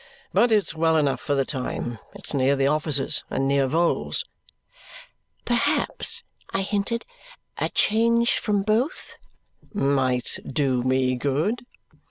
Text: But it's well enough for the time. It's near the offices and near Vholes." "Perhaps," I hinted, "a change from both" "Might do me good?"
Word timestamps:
But 0.33 0.51
it's 0.51 0.73
well 0.73 0.97
enough 0.97 1.21
for 1.21 1.35
the 1.35 1.45
time. 1.45 1.99
It's 2.15 2.33
near 2.33 2.55
the 2.55 2.65
offices 2.65 3.23
and 3.29 3.47
near 3.47 3.67
Vholes." 3.67 4.25
"Perhaps," 5.45 6.23
I 6.51 6.63
hinted, 6.63 7.05
"a 7.59 7.69
change 7.69 8.39
from 8.39 8.63
both" 8.63 9.17
"Might 9.75 10.39
do 10.43 10.81
me 10.81 11.13
good?" 11.13 11.67